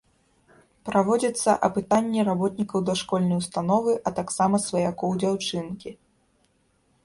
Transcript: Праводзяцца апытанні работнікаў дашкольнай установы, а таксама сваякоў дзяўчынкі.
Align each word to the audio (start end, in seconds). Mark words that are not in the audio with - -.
Праводзяцца 0.87 1.51
апытанні 1.67 2.21
работнікаў 2.31 2.79
дашкольнай 2.89 3.37
установы, 3.43 3.91
а 4.07 4.15
таксама 4.23 4.55
сваякоў 4.67 5.09
дзяўчынкі. 5.23 5.89